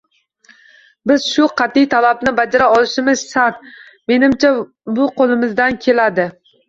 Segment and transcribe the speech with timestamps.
[1.11, 3.61] Biz bu qat’iy talabni bajara olishimiz shart,
[4.13, 4.51] menimcha
[5.01, 6.27] bu qo‘limizdan keladi